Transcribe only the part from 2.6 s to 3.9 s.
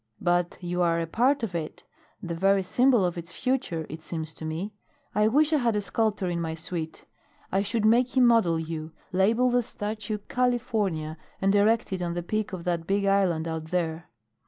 symbol of its future,